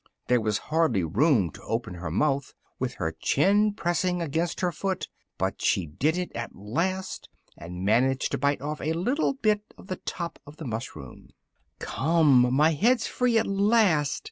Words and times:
There 0.25 0.41
was 0.41 0.57
hardly 0.73 1.03
room 1.03 1.51
to 1.51 1.61
open 1.61 1.93
her 1.93 2.09
mouth, 2.09 2.55
with 2.79 2.95
her 2.95 3.11
chin 3.19 3.75
pressing 3.75 4.19
against 4.19 4.61
her 4.61 4.71
foot, 4.71 5.07
but 5.37 5.61
she 5.61 5.85
did 5.85 6.17
it 6.17 6.31
at 6.35 6.55
last, 6.55 7.29
and 7.55 7.85
managed 7.85 8.31
to 8.31 8.39
bite 8.39 8.61
off 8.61 8.81
a 8.81 8.93
little 8.93 9.33
bit 9.35 9.61
of 9.77 9.85
the 9.85 9.97
top 9.97 10.39
of 10.47 10.57
the 10.57 10.65
mushroom. 10.65 11.29
"Come! 11.77 12.51
my 12.51 12.71
head's 12.71 13.05
free 13.05 13.37
at 13.37 13.45
last!" 13.45 14.19